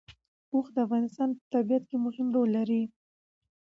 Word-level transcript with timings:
اوښ 0.53 0.67
د 0.75 0.77
افغانستان 0.85 1.29
په 1.37 1.43
طبیعت 1.53 1.83
کې 1.89 1.97
مهم 2.05 2.27
رول 2.35 2.49
لري. 2.57 2.83